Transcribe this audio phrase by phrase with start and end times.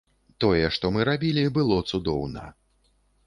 [0.43, 2.49] Тое, што мы рабілі, было цудоўна.